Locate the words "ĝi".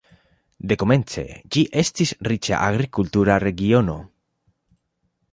1.55-1.61